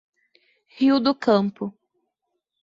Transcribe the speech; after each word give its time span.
Rio 0.77 0.99
do 0.99 1.13
Campo 1.13 1.71